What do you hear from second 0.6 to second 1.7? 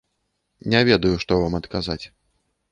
Не ведаю, што вам